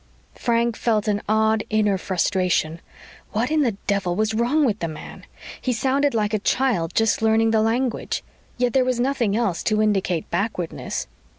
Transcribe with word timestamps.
Frank 0.33 0.77
felt 0.77 1.07
an 1.07 1.21
odd, 1.29 1.63
inner 1.69 1.95
frustration. 1.95 2.81
What 3.33 3.51
in 3.51 3.61
the 3.61 3.73
devil 3.85 4.15
was 4.15 4.33
wrong 4.33 4.65
with 4.65 4.79
the 4.79 4.87
man? 4.87 5.27
He 5.61 5.73
sounded 5.73 6.15
like 6.15 6.33
a 6.33 6.39
child 6.39 6.95
just 6.95 7.21
learning 7.21 7.51
the 7.51 7.61
language. 7.61 8.23
Yet 8.57 8.73
there 8.73 8.83
was 8.83 8.99
nothing 8.99 9.37
else 9.37 9.61
to 9.61 9.79
indicate 9.79 10.27
backwardness. 10.31 11.05